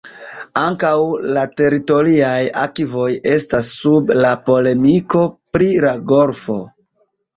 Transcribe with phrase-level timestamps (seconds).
[0.61, 0.93] Ankaŭ
[1.37, 5.23] la teritoriaj akvoj estas sub la polemiko
[5.59, 6.59] pri la golfo.